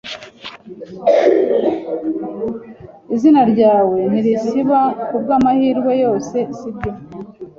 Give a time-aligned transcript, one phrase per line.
[3.15, 6.91] Izina ryawe ntirizaba, kubwamahirwe yose, sibyo?